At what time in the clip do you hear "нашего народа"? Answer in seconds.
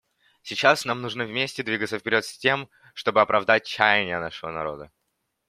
4.19-4.91